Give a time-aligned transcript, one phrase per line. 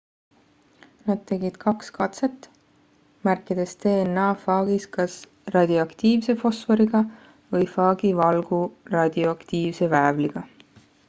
[1.09, 2.47] nad tegid kaks katset
[3.29, 5.19] märkides dna faagis kas
[5.57, 7.03] radioaktiivse fosforiga
[7.53, 8.63] või faagi valgu
[8.97, 10.47] radioaktiivse väävliga